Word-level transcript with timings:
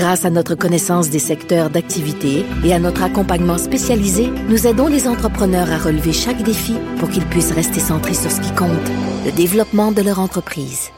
Grâce 0.00 0.24
à 0.24 0.30
notre 0.30 0.54
connaissance 0.54 1.10
des 1.10 1.18
secteurs 1.18 1.68
d'activité 1.68 2.46
et 2.64 2.72
à 2.72 2.78
notre 2.78 3.02
accompagnement 3.02 3.58
spécialisé, 3.58 4.30
nous 4.48 4.66
aidons 4.66 4.86
les 4.86 5.06
entrepreneurs 5.06 5.70
à 5.70 5.76
relever 5.76 6.14
chaque 6.14 6.42
défi 6.42 6.74
pour 6.98 7.10
qu'ils 7.10 7.26
puissent 7.26 7.52
rester 7.52 7.80
centrés 7.80 8.14
sur 8.14 8.30
ce 8.30 8.40
qui 8.40 8.50
compte, 8.54 8.70
le 9.26 9.30
développement 9.30 9.92
de 9.92 10.00
leur 10.00 10.18
entreprise. 10.18 10.88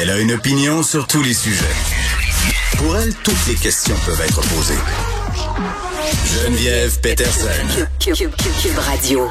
Elle 0.00 0.10
a 0.10 0.20
une 0.20 0.30
opinion 0.30 0.84
sur 0.84 1.08
tous 1.08 1.24
les 1.24 1.34
sujets. 1.34 1.64
Pour 2.76 2.96
elle, 2.96 3.12
toutes 3.24 3.46
les 3.48 3.56
questions 3.56 3.96
peuvent 4.06 4.20
être 4.20 4.40
posées. 4.54 4.78
Geneviève 6.44 7.00
Peterson. 7.00 7.48
Cube 7.98 8.78
Radio. 8.78 9.28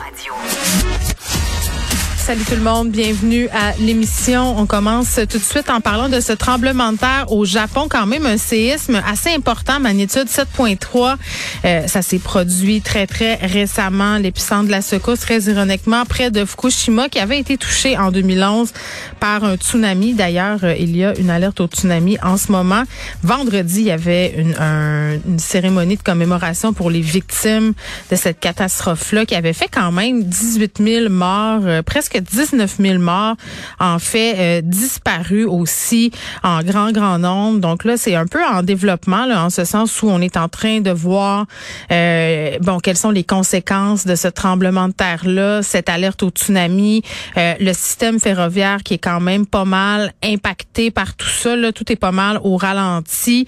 Salut 2.26 2.44
tout 2.44 2.56
le 2.56 2.62
monde, 2.62 2.90
bienvenue 2.90 3.48
à 3.50 3.74
l'émission. 3.78 4.58
On 4.58 4.66
commence 4.66 5.20
tout 5.30 5.38
de 5.38 5.44
suite 5.44 5.70
en 5.70 5.80
parlant 5.80 6.10
de 6.10 6.20
ce 6.20 6.34
tremblement 6.34 6.92
de 6.92 6.98
terre 6.98 7.32
au 7.32 7.46
Japon, 7.46 7.86
quand 7.88 8.08
même 8.08 8.26
un 8.26 8.38
séisme 8.38 9.00
assez 9.08 9.30
important, 9.30 9.80
magnitude 9.80 10.28
7.3. 10.28 11.18
Euh, 11.66 11.86
ça 11.86 12.02
s'est 12.02 12.18
produit 12.18 12.82
très 12.82 13.06
très 13.06 13.36
récemment, 13.36 14.18
l'épicentre 14.18 14.66
de 14.66 14.72
la 14.72 14.82
secousse, 14.82 15.20
très 15.20 15.42
ironiquement, 15.42 16.04
près 16.04 16.32
de 16.32 16.46
Fukushima, 16.46 17.10
qui 17.10 17.20
avait 17.20 17.38
été 17.38 17.58
touché 17.58 17.96
en 17.96 18.12
2011 18.12 18.74
par 19.20 19.44
un 19.44 19.56
tsunami. 19.56 20.16
D'ailleurs, 20.16 20.64
euh, 20.64 20.74
il 20.80 20.98
y 20.98 21.06
a 21.06 21.16
une 21.20 21.30
alerte 21.30 21.60
au 21.60 21.68
tsunami 21.68 22.18
en 22.24 22.38
ce 22.38 22.52
moment. 22.52 22.86
Vendredi, 23.22 23.82
il 23.82 23.86
y 23.86 23.92
avait 23.92 24.34
une, 24.36 24.56
un, 24.60 25.20
une 25.28 25.38
cérémonie 25.38 25.98
de 25.98 26.02
commémoration 26.02 26.74
pour 26.74 26.90
les 26.90 27.02
victimes 27.02 27.74
de 28.10 28.16
cette 28.16 28.40
catastrophe-là, 28.40 29.28
qui 29.28 29.36
avait 29.36 29.54
fait 29.54 29.70
quand 29.72 29.92
même 29.92 30.24
18 30.24 30.82
000 30.84 31.10
morts, 31.10 31.62
euh, 31.66 31.84
presque 31.84 32.15
19 32.20 32.78
000 32.80 33.00
morts, 33.00 33.36
en 33.80 34.00
fait, 34.00 34.36
euh, 34.38 34.62
disparus 34.64 35.46
aussi 35.48 36.12
en 36.44 36.62
grand, 36.64 36.92
grand 36.92 37.20
nombre. 37.20 37.60
Donc 37.60 37.84
là, 37.84 37.98
c'est 37.98 38.16
un 38.16 38.26
peu 38.26 38.44
en 38.44 38.64
développement, 38.64 39.26
là, 39.26 39.44
en 39.44 39.50
ce 39.50 39.66
sens 39.66 40.02
où 40.02 40.08
on 40.08 40.22
est 40.22 40.38
en 40.38 40.50
train 40.50 40.82
de 40.82 40.92
voir, 40.92 41.46
euh, 41.92 42.58
bon, 42.62 42.80
quelles 42.80 42.98
sont 42.98 43.12
les 43.12 43.24
conséquences 43.24 44.06
de 44.06 44.16
ce 44.16 44.28
tremblement 44.28 44.88
de 44.88 44.94
terre-là, 44.94 45.62
cette 45.62 45.90
alerte 45.90 46.24
au 46.24 46.30
tsunami, 46.30 47.04
euh, 47.38 47.54
le 47.60 47.74
système 47.74 48.20
ferroviaire 48.20 48.84
qui 48.84 48.96
est 48.96 49.00
quand 49.00 49.20
même 49.20 49.46
pas 49.46 49.66
mal 49.66 50.14
impacté 50.24 50.92
par 50.92 51.16
tout 51.16 51.28
ça. 51.28 51.56
Là, 51.56 51.72
tout 51.72 51.92
est 51.92 51.96
pas 51.96 52.12
mal 52.12 52.40
au 52.44 52.58
ralenti. 52.58 53.48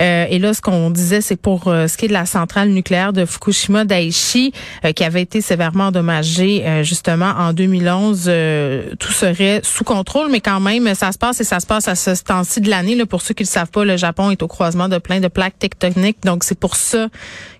Euh, 0.00 0.26
et 0.28 0.38
là, 0.38 0.54
ce 0.54 0.60
qu'on 0.60 0.90
disait, 0.90 1.20
c'est 1.20 1.36
pour 1.36 1.68
euh, 1.68 1.86
ce 1.86 1.96
qui 1.96 2.06
est 2.06 2.08
de 2.08 2.12
la 2.12 2.26
centrale 2.26 2.70
nucléaire 2.70 3.12
de 3.12 3.24
Fukushima 3.24 3.84
Daiichi, 3.84 4.52
euh, 4.84 4.92
qui 4.92 5.04
avait 5.04 5.22
été 5.22 5.40
sévèrement 5.40 5.86
endommagée 5.86 6.64
justement 6.82 7.32
en 7.38 7.52
2011 7.52 8.07
euh, 8.26 8.94
tout 8.98 9.12
serait 9.12 9.60
sous 9.62 9.84
contrôle, 9.84 10.30
mais 10.30 10.40
quand 10.40 10.60
même, 10.60 10.94
ça 10.94 11.12
se 11.12 11.18
passe 11.18 11.40
et 11.40 11.44
ça 11.44 11.60
se 11.60 11.66
passe 11.66 11.88
à 11.88 11.94
ce 11.94 12.22
temps-ci 12.22 12.60
de 12.60 12.70
l'année. 12.70 13.04
Pour 13.06 13.22
ceux 13.22 13.34
qui 13.34 13.44
le 13.44 13.48
savent 13.48 13.70
pas, 13.70 13.84
le 13.84 13.96
Japon 13.96 14.30
est 14.30 14.42
au 14.42 14.48
croisement 14.48 14.88
de 14.88 14.98
plein 14.98 15.20
de 15.20 15.28
plaques 15.28 15.58
tectoniques, 15.58 16.18
donc 16.24 16.44
c'est 16.44 16.58
pour 16.58 16.76
ça 16.76 17.08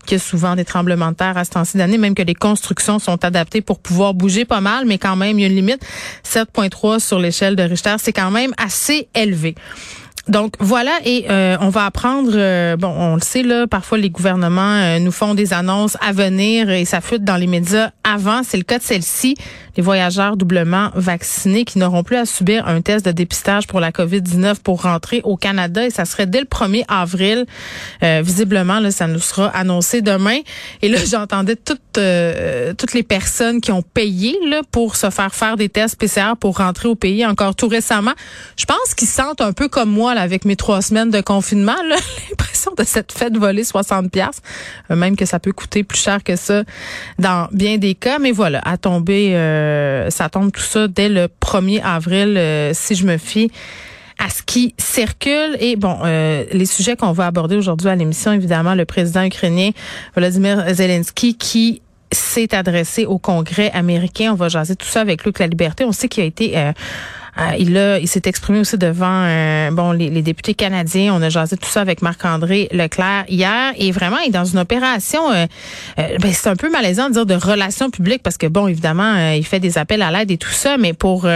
qu'il 0.07 0.17
y 0.19 0.21
a 0.21 0.25
souvent 0.25 0.57
des 0.57 0.65
tremblements 0.65 1.11
de 1.11 1.17
terre 1.17 1.37
à 1.37 1.45
ce 1.45 1.51
temps-ci 1.51 1.77
d'année, 1.77 1.99
même 1.99 2.15
que 2.15 2.23
les 2.23 2.35
constructions 2.35 2.99
sont 2.99 3.25
adaptées 3.25 3.61
pour 3.61 3.79
pouvoir 3.79 4.15
bouger 4.15 4.45
pas 4.45 4.61
mal, 4.61 4.85
mais 4.87 4.99
quand 4.99 5.17
même, 5.17 5.39
il 5.39 5.43
y 5.43 5.45
a 5.45 5.49
une 5.49 5.55
limite. 5.55 5.85
7.3 6.25 6.99
sur 6.99 7.19
l'échelle 7.19 7.57
de 7.57 7.63
Richter, 7.63 7.97
c'est 7.99 8.13
quand 8.13 8.31
même 8.31 8.53
assez 8.57 9.09
élevé. 9.15 9.55
Donc 10.29 10.55
voilà, 10.61 10.93
et 11.07 11.25
euh, 11.31 11.57
on 11.61 11.71
va 11.71 11.87
apprendre, 11.87 12.33
euh, 12.35 12.77
bon, 12.77 12.89
on 12.89 13.15
le 13.15 13.23
sait 13.23 13.43
là, 13.43 13.67
parfois 13.67 13.97
les 13.97 14.11
gouvernements 14.11 14.75
euh, 14.75 14.99
nous 14.99 15.11
font 15.11 15.35
des 15.35 15.55
annonces 15.55 15.97
à 16.07 16.13
venir 16.13 16.69
et 16.69 16.85
ça 16.85 17.01
fuite 17.01 17.25
dans 17.25 17.37
les 17.37 17.47
médias 17.47 17.93
avant. 18.05 18.43
C'est 18.43 18.59
le 18.59 18.63
cas 18.63 18.79
de 18.79 18.83
celle-ci, 18.83 19.37
les 19.79 19.83
voyageurs 19.83 20.37
doublement 20.37 20.91
vaccinés 20.95 21.65
qui 21.65 21.79
n'auront 21.79 22.03
plus 22.03 22.17
à 22.17 22.27
subir 22.27 22.69
un 22.69 22.83
test 22.83 23.07
de 23.07 23.13
dépistage 23.13 23.67
pour 23.67 23.81
la 23.81 23.91
COVID-19 23.91 24.57
pour 24.57 24.83
rentrer 24.83 25.23
au 25.25 25.37
Canada 25.37 25.87
et 25.87 25.91
ça 25.91 26.05
serait 26.05 26.27
dès 26.27 26.41
le 26.41 26.47
1er 26.47 26.85
avril. 26.89 27.47
visiblement, 28.03 28.81
là, 28.81 28.91
ça 28.91 29.07
nous 29.07 29.21
sera 29.21 29.47
annoncé 29.49 30.03
demain. 30.03 30.39
Et 30.83 30.89
là, 30.89 30.99
j'entendais 31.11 31.57
toutes 31.57 31.81
toutes 32.79 32.93
les 32.93 33.03
personnes 33.03 33.61
qui 33.61 33.73
ont 33.73 33.83
payé 33.83 34.39
là 34.47 34.61
pour 34.71 34.95
se 34.95 35.11
faire 35.11 35.35
faire 35.35 35.57
des 35.57 35.69
tests 35.69 35.99
PCR 35.99 36.37
pour 36.39 36.59
rentrer 36.59 36.89
au 36.89 36.95
pays 36.95 37.27
encore 37.27 37.57
tout 37.57 37.67
récemment. 37.67 38.13
Je 38.57 38.67
pense 38.67 38.95
qu'ils 38.95 39.09
sentent 39.09 39.41
un 39.41 39.53
peu 39.53 39.69
comme 39.69 39.91
moi 39.91 40.15
avec 40.19 40.45
mes 40.45 40.57
trois 40.57 40.83
semaines 40.83 41.11
de 41.11 41.21
confinement, 41.21 41.77
l'impression 42.31 42.73
de 42.77 42.85
cette 42.85 43.13
fête 43.13 43.37
volée 43.37 43.65
60 43.65 44.11
pièces, 44.11 44.41
même 44.91 45.17
que 45.17 45.25
ça 45.25 45.39
peut 45.39 45.53
coûter 45.53 45.85
plus 45.85 45.99
cher 45.99 46.23
que 46.23 46.37
ça 46.37 46.65
dans 47.19 47.49
bien 47.53 47.79
des 47.79 47.95
cas. 47.95 48.19
Mais 48.19 48.33
voilà, 48.33 48.61
à 48.65 48.77
tomber, 48.77 49.35
euh, 49.35 50.11
ça 50.11 50.29
tombe 50.29 50.53
tout 50.53 50.61
ça 50.61 50.89
dès 50.89 51.09
le 51.09 51.29
1er 51.41 51.83
avril, 51.83 52.37
euh, 52.37 52.73
si 52.75 52.95
je 52.95 53.07
me 53.07 53.17
fie 53.17 53.51
à 54.19 54.31
ce 54.31 54.43
qui 54.43 54.75
circule. 54.79 55.57
Et 55.61 55.77
bon, 55.77 55.99
euh, 56.05 56.45
les 56.53 56.67
sujets 56.67 56.97
qu'on 56.97 57.13
va 57.13 57.27
aborder 57.27 57.57
aujourd'hui 57.57 57.89
à 57.89 57.95
l'émission, 57.95 58.33
évidemment, 58.33 58.75
le 58.75 58.85
président 58.85 59.23
ukrainien 59.25 59.71
Volodymyr 60.15 60.75
Zelensky 60.75 61.37
qui 61.37 61.83
s'est 62.11 62.55
adressé 62.55 63.07
au 63.07 63.19
Congrès 63.19 63.71
américain. 63.73 64.33
On 64.33 64.35
va 64.35 64.49
jaser 64.49 64.77
tout 64.77 64.87
ça 64.87 65.01
avec 65.01 65.25
Luc 65.25 65.39
La 65.39 65.47
Liberté. 65.47 65.85
On 65.85 65.93
sait 65.93 66.09
qu'il 66.09 66.25
a 66.25 66.27
été 66.27 66.57
il 67.59 67.77
a, 67.77 67.99
il 67.99 68.09
s'est 68.09 68.23
exprimé 68.25 68.61
aussi 68.61 68.79
devant 68.79 69.25
euh, 69.25 69.71
bon 69.71 69.93
les, 69.93 70.11
les, 70.11 70.23
députés 70.23 70.55
canadiens. 70.55 71.15
On 71.15 71.23
a 71.23 71.29
jasé 71.29 71.57
tout 71.57 71.69
ça 71.69 71.81
avec 71.81 72.03
Marc-André 72.03 72.69
Leclerc 72.73 73.25
hier 73.29 73.73
et 73.77 73.93
vraiment 73.93 74.19
il 74.19 74.29
est 74.29 74.33
dans 74.33 74.45
une 74.45 74.59
opération. 74.59 75.31
Euh, 75.31 75.47
ben, 75.97 76.33
c'est 76.33 76.49
un 76.49 76.57
peu 76.57 76.71
malaisant 76.71 77.09
de 77.09 77.15
dire 77.15 77.27
de 77.27 77.35
relations 77.35 77.91
publiques 77.91 78.23
parce 78.23 78.37
que 78.37 78.47
bon 78.47 78.67
évidemment 78.69 79.33
il 79.33 79.45
fait 79.45 79.61
des 79.61 79.79
appels 79.79 80.03
à 80.03 80.11
l'aide 80.11 80.31
et 80.31 80.39
tout 80.39 80.51
ça, 80.51 80.77
mais 80.79 80.93
pour 80.93 81.29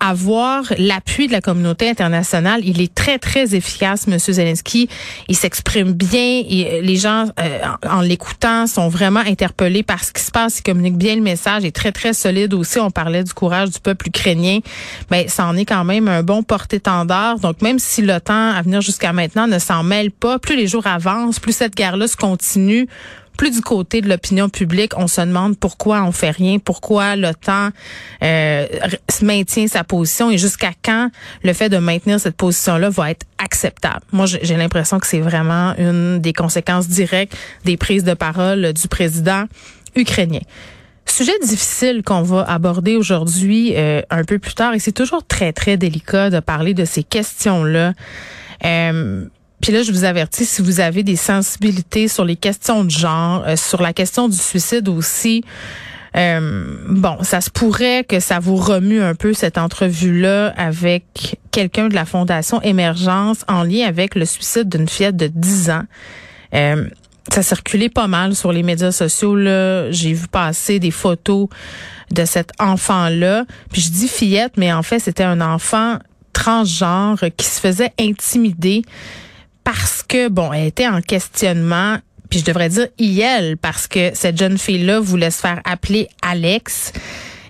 avoir 0.00 0.62
l'appui 0.78 1.26
de 1.26 1.32
la 1.32 1.40
communauté 1.40 1.88
internationale, 1.88 2.60
il 2.64 2.80
est 2.80 2.94
très 2.94 3.18
très 3.18 3.54
efficace, 3.54 4.06
Monsieur 4.06 4.34
Zelensky. 4.34 4.88
Il 5.28 5.36
s'exprime 5.36 5.92
bien. 5.92 6.42
Et 6.48 6.80
les 6.82 6.96
gens 6.96 7.26
en, 7.88 8.00
l'écoutant 8.00 8.66
sont 8.66 8.88
vraiment 8.88 9.20
interpellés 9.20 9.82
par 9.82 10.04
ce 10.04 10.12
qui 10.12 10.22
se 10.22 10.30
passe. 10.30 10.58
Il 10.58 10.62
communique 10.62 10.96
bien 10.96 11.16
le 11.16 11.22
message. 11.22 11.62
Il 11.62 11.66
est 11.66 11.76
très 11.76 11.92
très 11.92 12.12
solide 12.12 12.54
aussi. 12.54 12.78
On 12.78 12.90
parlait 12.90 13.24
du 13.24 13.32
courage 13.32 13.70
du 13.70 13.80
peuple 13.80 14.08
ukrainien. 14.08 14.60
Ça 15.28 15.46
en 15.46 15.56
est 15.56 15.64
quand 15.64 15.84
même 15.84 16.08
un 16.08 16.22
bon 16.22 16.42
porte-étendard. 16.42 17.38
Donc, 17.38 17.62
même 17.62 17.78
si 17.78 18.06
temps 18.24 18.50
à 18.52 18.62
venir 18.62 18.80
jusqu'à 18.80 19.12
maintenant 19.12 19.46
ne 19.46 19.58
s'en 19.58 19.82
mêle 19.82 20.10
pas, 20.10 20.38
plus 20.38 20.56
les 20.56 20.66
jours 20.66 20.86
avancent, 20.86 21.38
plus 21.38 21.52
cette 21.52 21.74
guerre-là 21.74 22.08
se 22.08 22.16
continue, 22.16 22.88
plus 23.36 23.50
du 23.50 23.60
côté 23.60 24.00
de 24.00 24.08
l'opinion 24.08 24.48
publique, 24.48 24.92
on 24.96 25.06
se 25.06 25.20
demande 25.20 25.58
pourquoi 25.58 26.02
on 26.02 26.12
fait 26.12 26.30
rien, 26.30 26.58
pourquoi 26.58 27.16
l'OTAN 27.16 27.70
euh, 28.22 28.66
maintient 29.22 29.68
sa 29.68 29.84
position 29.84 30.30
et 30.30 30.38
jusqu'à 30.38 30.72
quand 30.82 31.10
le 31.42 31.52
fait 31.52 31.68
de 31.68 31.78
maintenir 31.78 32.18
cette 32.18 32.36
position-là 32.36 32.90
va 32.90 33.10
être 33.10 33.26
acceptable. 33.38 34.00
Moi, 34.12 34.26
j'ai 34.26 34.56
l'impression 34.56 34.98
que 34.98 35.06
c'est 35.06 35.20
vraiment 35.20 35.74
une 35.76 36.18
des 36.20 36.32
conséquences 36.32 36.88
directes 36.88 37.36
des 37.64 37.76
prises 37.76 38.04
de 38.04 38.14
parole 38.14 38.72
du 38.72 38.88
président 38.88 39.44
ukrainien. 39.94 40.40
Sujet 41.16 41.32
difficile 41.42 42.02
qu'on 42.04 42.20
va 42.20 42.42
aborder 42.42 42.94
aujourd'hui 42.94 43.72
euh, 43.74 44.02
un 44.10 44.22
peu 44.22 44.38
plus 44.38 44.52
tard 44.52 44.74
et 44.74 44.78
c'est 44.78 44.92
toujours 44.92 45.26
très 45.26 45.54
très 45.54 45.78
délicat 45.78 46.28
de 46.28 46.40
parler 46.40 46.74
de 46.74 46.84
ces 46.84 47.02
questions-là. 47.02 47.94
Euh, 48.66 49.24
puis 49.62 49.72
là, 49.72 49.82
je 49.82 49.92
vous 49.92 50.04
avertis, 50.04 50.44
si 50.44 50.60
vous 50.60 50.78
avez 50.78 51.04
des 51.04 51.16
sensibilités 51.16 52.08
sur 52.08 52.26
les 52.26 52.36
questions 52.36 52.84
de 52.84 52.90
genre, 52.90 53.44
euh, 53.46 53.56
sur 53.56 53.80
la 53.80 53.94
question 53.94 54.28
du 54.28 54.36
suicide 54.36 54.90
aussi, 54.90 55.42
bon, 56.14 57.16
ça 57.22 57.40
se 57.40 57.48
pourrait 57.48 58.04
que 58.04 58.20
ça 58.20 58.38
vous 58.38 58.56
remue 58.56 59.00
un 59.00 59.14
peu 59.14 59.32
cette 59.32 59.56
entrevue-là 59.56 60.52
avec 60.58 61.38
quelqu'un 61.50 61.88
de 61.88 61.94
la 61.94 62.04
Fondation 62.04 62.60
Émergence 62.60 63.38
en 63.48 63.62
lien 63.62 63.86
avec 63.86 64.16
le 64.16 64.26
suicide 64.26 64.68
d'une 64.68 64.86
fillette 64.86 65.16
de 65.16 65.28
10 65.28 65.70
ans 65.70 65.84
ça 67.32 67.42
circulait 67.42 67.88
pas 67.88 68.06
mal 68.06 68.34
sur 68.34 68.52
les 68.52 68.62
médias 68.62 68.92
sociaux. 68.92 69.36
Là. 69.36 69.90
J'ai 69.90 70.12
vu 70.12 70.28
passer 70.28 70.78
des 70.78 70.90
photos 70.90 71.48
de 72.10 72.24
cet 72.24 72.52
enfant-là. 72.58 73.44
Puis 73.72 73.82
je 73.82 73.90
dis 73.90 74.08
fillette, 74.08 74.56
mais 74.56 74.72
en 74.72 74.82
fait, 74.82 74.98
c'était 74.98 75.24
un 75.24 75.40
enfant 75.40 75.98
transgenre 76.32 77.24
qui 77.36 77.46
se 77.46 77.60
faisait 77.60 77.92
intimider 77.98 78.82
parce 79.64 80.02
que, 80.02 80.28
bon, 80.28 80.52
elle 80.52 80.66
était 80.66 80.86
en 80.86 81.00
questionnement. 81.00 81.98
Puis 82.30 82.40
je 82.40 82.44
devrais 82.44 82.68
dire 82.68 82.88
IL 82.98 83.56
parce 83.60 83.86
que 83.86 84.10
cette 84.14 84.38
jeune 84.38 84.58
fille-là 84.58 85.00
voulait 85.00 85.30
se 85.30 85.40
faire 85.40 85.60
appeler 85.64 86.08
Alex. 86.22 86.92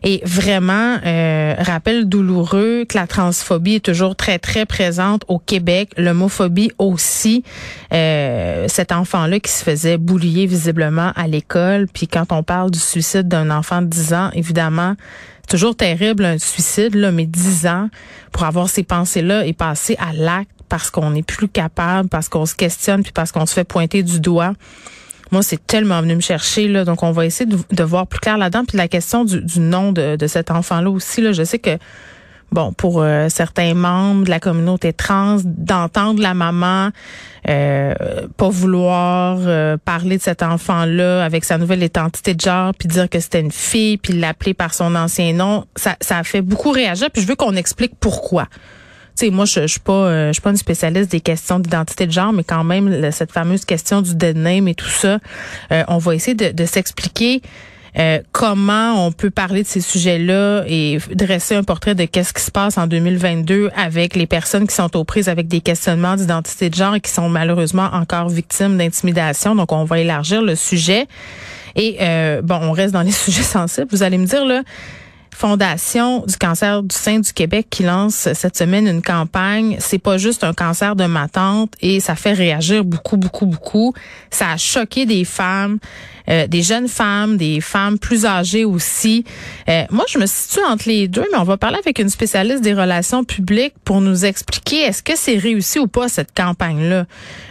Et 0.08 0.22
vraiment, 0.24 0.98
euh, 1.04 1.56
rappel 1.58 2.08
douloureux 2.08 2.84
que 2.88 2.96
la 2.96 3.08
transphobie 3.08 3.74
est 3.74 3.84
toujours 3.84 4.14
très, 4.14 4.38
très 4.38 4.64
présente 4.64 5.24
au 5.26 5.40
Québec. 5.40 5.90
L'homophobie 5.96 6.70
aussi. 6.78 7.42
Euh, 7.92 8.66
cet 8.68 8.92
enfant-là 8.92 9.40
qui 9.40 9.50
se 9.50 9.64
faisait 9.64 9.98
boulier 9.98 10.46
visiblement 10.46 11.10
à 11.16 11.26
l'école. 11.26 11.88
Puis 11.92 12.06
quand 12.06 12.30
on 12.30 12.44
parle 12.44 12.70
du 12.70 12.78
suicide 12.78 13.26
d'un 13.26 13.50
enfant 13.50 13.82
de 13.82 13.88
10 13.88 14.14
ans, 14.14 14.30
évidemment, 14.32 14.94
toujours 15.48 15.76
terrible 15.76 16.24
un 16.24 16.38
suicide, 16.38 16.94
là, 16.94 17.10
mais 17.10 17.26
10 17.26 17.66
ans 17.66 17.88
pour 18.30 18.44
avoir 18.44 18.68
ces 18.68 18.84
pensées-là 18.84 19.44
et 19.44 19.54
passer 19.54 19.96
à 19.98 20.12
l'acte 20.12 20.50
parce 20.68 20.88
qu'on 20.90 21.10
n'est 21.10 21.24
plus 21.24 21.48
capable, 21.48 22.08
parce 22.08 22.28
qu'on 22.28 22.46
se 22.46 22.54
questionne, 22.54 23.02
puis 23.02 23.12
parce 23.12 23.32
qu'on 23.32 23.46
se 23.46 23.54
fait 23.54 23.64
pointer 23.64 24.04
du 24.04 24.20
doigt. 24.20 24.52
Moi, 25.32 25.42
c'est 25.42 25.66
tellement 25.66 26.00
venu 26.00 26.16
me 26.16 26.20
chercher, 26.20 26.68
là. 26.68 26.84
Donc, 26.84 27.02
on 27.02 27.10
va 27.10 27.26
essayer 27.26 27.50
de, 27.50 27.84
voir 27.84 28.06
plus 28.06 28.20
clair 28.20 28.38
là-dedans. 28.38 28.64
Puis 28.64 28.76
la 28.76 28.88
question 28.88 29.24
du, 29.24 29.60
nom 29.60 29.92
de, 29.92 30.16
de 30.16 30.26
cet 30.26 30.50
enfant-là 30.50 30.90
aussi, 30.90 31.20
là, 31.20 31.32
je 31.32 31.42
sais 31.42 31.58
que 31.58 31.78
bon, 32.52 32.72
pour 32.72 33.02
euh, 33.02 33.28
certains 33.28 33.74
membres 33.74 34.24
de 34.24 34.30
la 34.30 34.40
communauté 34.40 34.92
trans, 34.92 35.38
d'entendre 35.44 36.22
la 36.22 36.34
maman 36.34 36.90
euh, 37.48 37.94
pas 38.36 38.48
vouloir 38.48 39.38
euh, 39.40 39.76
parler 39.84 40.16
de 40.16 40.22
cet 40.22 40.42
enfant-là 40.42 41.24
avec 41.24 41.44
sa 41.44 41.58
nouvelle 41.58 41.82
identité 41.82 42.34
de 42.34 42.40
genre, 42.40 42.72
puis 42.74 42.88
dire 42.88 43.08
que 43.08 43.20
c'était 43.20 43.40
une 43.40 43.52
fille, 43.52 43.98
puis 43.98 44.14
l'appeler 44.14 44.54
par 44.54 44.74
son 44.74 44.94
ancien 44.94 45.32
nom, 45.32 45.64
ça, 45.76 45.96
ça 46.00 46.18
a 46.18 46.24
fait 46.24 46.42
beaucoup 46.42 46.70
réagir. 46.70 47.10
Puis 47.10 47.22
je 47.22 47.28
veux 47.28 47.36
qu'on 47.36 47.56
explique 47.56 47.94
pourquoi 48.00 48.48
sais, 49.16 49.30
moi, 49.30 49.44
je, 49.44 49.66
suis 49.66 49.80
pas, 49.80 49.92
euh, 49.92 50.28
je 50.28 50.34
suis 50.34 50.42
pas 50.42 50.50
une 50.50 50.56
spécialiste 50.56 51.10
des 51.10 51.20
questions 51.20 51.58
d'identité 51.58 52.06
de 52.06 52.12
genre, 52.12 52.32
mais 52.32 52.44
quand 52.44 52.64
même, 52.64 53.10
cette 53.12 53.32
fameuse 53.32 53.64
question 53.64 54.02
du 54.02 54.14
dead 54.14 54.36
name 54.36 54.68
et 54.68 54.74
tout 54.74 54.88
ça, 54.88 55.18
euh, 55.72 55.82
on 55.88 55.98
va 55.98 56.14
essayer 56.14 56.34
de, 56.34 56.50
de 56.52 56.64
s'expliquer. 56.64 57.42
Euh, 57.98 58.20
comment 58.30 59.06
on 59.06 59.10
peut 59.10 59.30
parler 59.30 59.62
de 59.62 59.66
ces 59.66 59.80
sujets-là 59.80 60.64
et 60.68 60.98
dresser 61.14 61.54
un 61.54 61.62
portrait 61.62 61.94
de 61.94 62.04
qu'est-ce 62.04 62.34
qui 62.34 62.42
se 62.42 62.50
passe 62.50 62.76
en 62.76 62.86
2022 62.86 63.70
avec 63.74 64.16
les 64.16 64.26
personnes 64.26 64.66
qui 64.66 64.74
sont 64.74 64.94
aux 64.98 65.04
prises 65.04 65.30
avec 65.30 65.48
des 65.48 65.62
questionnements 65.62 66.14
d'identité 66.14 66.68
de 66.68 66.74
genre 66.74 66.94
et 66.94 67.00
qui 67.00 67.10
sont 67.10 67.30
malheureusement 67.30 67.88
encore 67.94 68.28
victimes 68.28 68.76
d'intimidation. 68.76 69.54
Donc, 69.54 69.72
on 69.72 69.84
va 69.84 69.98
élargir 69.98 70.42
le 70.42 70.56
sujet. 70.56 71.06
Et 71.74 71.96
bon, 72.42 72.58
on 72.62 72.72
reste 72.72 72.92
dans 72.92 73.00
les 73.00 73.12
sujets 73.12 73.42
sensibles. 73.42 73.88
Vous 73.90 74.02
allez 74.02 74.18
me 74.18 74.26
dire 74.26 74.44
là, 74.44 74.62
Fondation 75.36 76.24
du 76.26 76.34
cancer 76.38 76.82
du 76.82 76.96
sein 76.96 77.18
du 77.18 77.30
Québec 77.30 77.66
qui 77.68 77.82
lance 77.82 78.28
cette 78.32 78.56
semaine 78.56 78.88
une 78.88 79.02
campagne. 79.02 79.76
C'est 79.80 79.98
pas 79.98 80.16
juste 80.16 80.44
un 80.44 80.54
cancer 80.54 80.96
de 80.96 81.04
ma 81.04 81.28
tante 81.28 81.74
et 81.82 82.00
ça 82.00 82.14
fait 82.14 82.32
réagir 82.32 82.84
beaucoup, 82.84 83.18
beaucoup, 83.18 83.44
beaucoup. 83.44 83.92
Ça 84.30 84.52
a 84.52 84.56
choqué 84.56 85.04
des 85.04 85.26
femmes. 85.26 85.78
Euh, 86.28 86.48
des 86.48 86.62
jeunes 86.62 86.88
femmes, 86.88 87.36
des 87.36 87.60
femmes 87.60 88.00
plus 88.00 88.26
âgées 88.26 88.64
aussi. 88.64 89.24
Euh, 89.68 89.84
moi, 89.90 90.04
je 90.08 90.18
me 90.18 90.26
situe 90.26 90.58
entre 90.68 90.88
les 90.88 91.06
deux, 91.06 91.24
mais 91.30 91.38
on 91.38 91.44
va 91.44 91.56
parler 91.56 91.78
avec 91.78 92.00
une 92.00 92.08
spécialiste 92.08 92.62
des 92.62 92.74
relations 92.74 93.22
publiques 93.22 93.74
pour 93.84 94.00
nous 94.00 94.24
expliquer 94.24 94.80
est-ce 94.80 95.04
que 95.04 95.12
c'est 95.14 95.36
réussi 95.36 95.78
ou 95.78 95.86
pas 95.86 96.08
cette 96.08 96.34
campagne-là. 96.34 97.06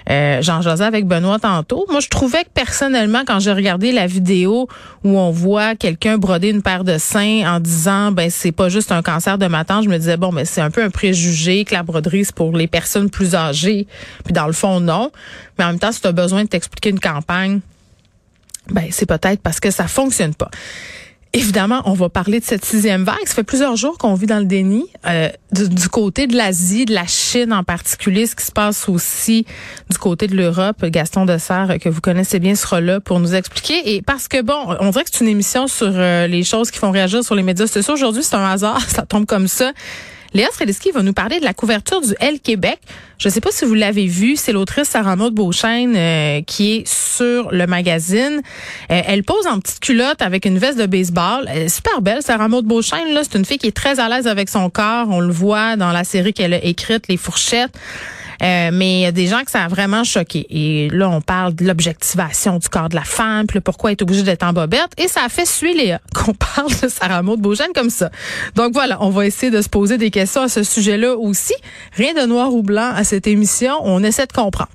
Euh, 0.10 0.42
J'en 0.42 0.60
avec 0.66 1.06
Benoît 1.08 1.40
tantôt. 1.40 1.86
Moi, 1.90 2.02
je 2.02 2.10
trouvais 2.10 2.44
que 2.44 2.50
personnellement, 2.54 3.22
quand 3.26 3.40
j'ai 3.40 3.54
regardé 3.54 3.94
la 3.94 4.08
vidéo 4.08 4.68
où 5.06 5.18
on 5.18 5.32
voit 5.32 5.76
quelqu'un 5.76 6.18
broder 6.18 6.50
une 6.50 6.62
paire 6.62 6.84
de 6.84 6.98
seins 6.98 7.44
en 7.48 7.62
disant 7.62 7.75
ben 8.12 8.30
c'est 8.30 8.52
pas 8.52 8.70
juste 8.70 8.92
un 8.92 9.02
cancer 9.02 9.38
de 9.38 9.48
ma 9.48 9.64
je 9.68 9.90
me 9.90 9.98
disais 9.98 10.18
bon 10.18 10.32
mais 10.32 10.46
c'est 10.46 10.62
un 10.62 10.72
peu 10.72 10.84
un 10.84 10.90
préjugé 10.90 11.66
que 11.66 11.74
la 11.74 11.84
broderie 11.84 12.26
c'est 12.26 12.36
pour 12.36 12.56
les 12.56 12.68
personnes 12.68 13.10
plus 13.10 13.36
âgées. 13.36 13.88
Puis 14.24 14.34
dans 14.34 14.48
le 14.48 14.54
fond 14.54 14.80
non, 14.80 15.12
mais 15.58 15.66
en 15.66 15.68
même 15.70 15.80
temps 15.80 15.92
si 15.92 16.02
tu 16.02 16.08
as 16.08 16.12
besoin 16.12 16.44
de 16.44 16.50
t'expliquer 16.50 16.90
une 16.90 17.00
campagne 17.00 17.62
ben, 18.70 18.88
c'est 18.90 19.06
peut-être 19.06 19.42
parce 19.42 19.60
que 19.60 19.72
ça 19.72 19.88
fonctionne 19.88 20.34
pas. 20.34 20.50
Évidemment, 21.36 21.82
on 21.84 21.92
va 21.92 22.08
parler 22.08 22.40
de 22.40 22.46
cette 22.46 22.64
sixième 22.64 23.04
vague. 23.04 23.26
Ça 23.26 23.34
fait 23.34 23.44
plusieurs 23.44 23.76
jours 23.76 23.98
qu'on 23.98 24.14
vit 24.14 24.26
dans 24.26 24.40
le 24.40 24.46
déni. 24.46 24.86
Euh, 25.06 25.28
du, 25.52 25.90
côté 25.90 26.28
de 26.28 26.36
l'Asie, 26.38 26.86
de 26.86 26.94
la 26.94 27.06
Chine 27.08 27.52
en 27.52 27.66
particulier, 27.66 28.26
ce 28.26 28.38
qui 28.38 28.46
se 28.46 28.54
passe 28.54 28.88
aussi 28.88 29.46
du 29.92 29.98
côté 29.98 30.28
de 30.28 30.36
l'Europe. 30.38 30.86
Gaston 30.86 31.26
Dessert, 31.26 31.76
que 31.82 31.90
vous 31.90 32.00
connaissez 32.00 32.40
bien, 32.40 32.56
sera 32.56 32.80
là 32.80 33.02
pour 33.02 33.20
nous 33.20 33.36
expliquer. 33.36 33.96
Et 33.96 34.02
parce 34.02 34.30
que, 34.30 34.42
bon, 34.42 34.78
on 34.80 34.92
dirait 34.92 35.04
que 35.04 35.10
c'est 35.12 35.26
une 35.26 35.30
émission 35.30 35.68
sur 35.68 35.92
euh, 35.92 36.26
les 36.28 36.46
choses 36.46 36.72
qui 36.72 36.80
font 36.80 36.92
réagir 36.92 37.22
sur 37.22 37.36
les 37.36 37.44
médias 37.44 37.68
sociaux. 37.68 37.96
Aujourd'hui, 37.96 38.24
c'est 38.24 38.38
un 38.38 38.50
hasard, 38.50 38.80
ça 38.90 39.02
tombe 39.02 39.26
comme 39.26 39.50
ça. 39.50 39.74
Léa 40.36 40.50
Streliski 40.52 40.92
va 40.92 41.02
nous 41.02 41.14
parler 41.14 41.40
de 41.40 41.46
la 41.46 41.54
couverture 41.54 42.02
du 42.02 42.14
L 42.20 42.42
Québec. 42.42 42.78
Je 43.20 43.30
ne 43.30 43.34
sais 43.34 43.40
pas 43.40 43.52
si 43.54 43.64
vous 43.64 43.74
l'avez 43.74 44.06
vu, 44.06 44.36
c'est 44.36 44.52
l'autrice 44.52 44.90
Sarah 44.90 45.16
Maud 45.16 45.34
Beauchesne 45.34 45.96
euh, 45.96 46.42
qui 46.42 46.74
est 46.74 46.88
sur 46.88 47.54
le 47.54 47.66
magazine. 47.68 48.42
Euh, 48.92 49.02
elle 49.08 49.24
pose 49.24 49.48
en 49.48 49.62
petite 49.62 49.80
culotte 49.80 50.22
avec 50.22 50.44
une 50.44 50.58
veste 50.58 50.78
de 50.78 50.88
baseball. 50.88 51.46
Elle 51.48 51.62
est 51.64 51.70
super 51.70 52.02
belle, 52.02 52.22
Sarah 52.22 52.50
Maud 52.50 52.66
Beauchesne. 52.66 53.14
Là, 53.14 53.22
c'est 53.24 53.38
une 53.38 53.46
fille 53.46 53.60
qui 53.60 53.68
est 53.68 53.76
très 53.76 54.02
à 54.02 54.10
l'aise 54.10 54.28
avec 54.28 54.50
son 54.50 54.70
corps. 54.70 55.08
On 55.10 55.22
le 55.22 55.32
voit 55.32 55.78
dans 55.78 55.94
la 55.94 56.04
série 56.04 56.34
qu'elle 56.34 56.54
a 56.54 56.62
écrite, 56.62 57.08
Les 57.08 57.16
Fourchettes. 57.16 57.80
Euh, 58.42 58.70
mais 58.74 59.00
il 59.00 59.02
y 59.02 59.06
a 59.06 59.12
des 59.12 59.28
gens 59.28 59.44
que 59.44 59.52
ça 59.52 59.64
a 59.64 59.68
vraiment 59.68 60.04
choqué. 60.04 60.46
Et 60.50 60.90
là, 60.90 61.10
on 61.10 61.22
parle 61.22 61.56
de 61.56 61.66
l'objectivation 61.66 62.58
du 62.58 62.70
corps 62.70 62.90
de 62.90 62.96
la 62.96 63.04
femme, 63.04 63.48
puis 63.48 63.60
pourquoi 63.60 63.92
être 63.92 64.02
obligé 64.02 64.24
d'être 64.24 64.44
en 64.44 64.54
bobette. 64.54 64.92
Et 64.98 65.08
ça 65.08 65.22
a 65.26 65.30
fait 65.30 65.46
suer 65.46 65.74
Léa 65.74 66.02
qu'on 66.14 66.34
parle 66.34 66.72
de 66.82 66.88
Sarah 66.88 67.22
Maud 67.22 67.40
Beaujeune 67.40 67.74
comme 67.74 67.90
ça. 67.90 68.10
Donc 68.56 68.74
voilà, 68.74 68.98
on 69.02 69.10
va 69.10 69.26
essayer 69.26 69.52
de 69.52 69.62
se 69.62 69.70
poser 69.70 69.98
des 69.98 70.12
questions 70.12 70.42
à 70.42 70.50
ce 70.50 70.64
sujet-là 70.64 71.16
aussi. 71.16 71.56
Rien 71.94 72.14
de 72.14 72.28
noir 72.28 72.54
ou 72.54 72.64
blanc 72.64 72.92
à 72.96 73.04
cette 73.04 73.28
émission. 73.28 73.74
On 73.82 74.04
essaie 74.04 74.26
de 74.26 74.34
comprendre. 74.34 74.70